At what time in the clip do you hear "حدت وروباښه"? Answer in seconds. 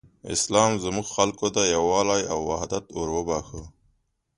2.61-3.61